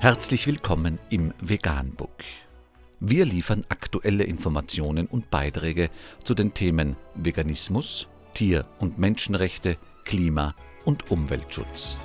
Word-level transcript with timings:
Herzlich 0.00 0.46
willkommen 0.46 1.00
im 1.10 1.34
Veganbook. 1.40 2.22
Wir 3.00 3.24
liefern 3.24 3.62
aktuelle 3.68 4.22
Informationen 4.22 5.08
und 5.08 5.28
Beiträge 5.28 5.90
zu 6.22 6.34
den 6.34 6.54
Themen 6.54 6.94
Veganismus, 7.16 8.06
Tier- 8.32 8.64
und 8.78 9.00
Menschenrechte, 9.00 9.76
Klima- 10.04 10.54
und 10.84 11.10
Umweltschutz. 11.10 11.98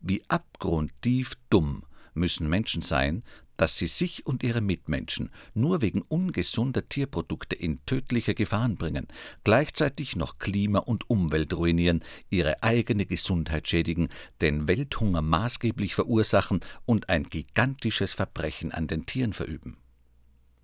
Wie 0.00 0.22
abgrundtief 0.28 1.32
dumm 1.50 1.82
müssen 2.18 2.48
Menschen 2.48 2.82
sein, 2.82 3.22
dass 3.58 3.76
sie 3.76 3.88
sich 3.88 4.24
und 4.24 4.42
ihre 4.42 4.60
Mitmenschen 4.60 5.30
nur 5.52 5.82
wegen 5.82 6.02
ungesunder 6.02 6.88
Tierprodukte 6.88 7.56
in 7.56 7.84
tödliche 7.84 8.34
Gefahren 8.34 8.76
bringen, 8.76 9.06
gleichzeitig 9.44 10.16
noch 10.16 10.38
Klima 10.38 10.78
und 10.78 11.10
Umwelt 11.10 11.52
ruinieren, 11.52 12.00
ihre 12.30 12.62
eigene 12.62 13.04
Gesundheit 13.04 13.68
schädigen, 13.68 14.08
den 14.40 14.68
Welthunger 14.68 15.22
maßgeblich 15.22 15.94
verursachen 15.94 16.60
und 16.86 17.08
ein 17.10 17.24
gigantisches 17.24 18.14
Verbrechen 18.14 18.72
an 18.72 18.86
den 18.86 19.06
Tieren 19.06 19.32
verüben. 19.32 19.76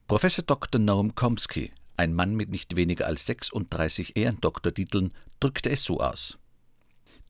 Professor 0.07 0.45
Dr. 0.45 0.81
Noam 0.81 1.15
Chomsky, 1.15 1.73
ein 1.97 2.15
Mann 2.15 2.37
mit 2.37 2.51
nicht 2.51 2.77
weniger 2.77 3.07
als 3.07 3.27
36 3.27 4.17
Ehrendoktortiteln, 4.17 5.13
drückte 5.41 5.71
es 5.71 5.83
so 5.83 6.01
aus. 6.01 6.39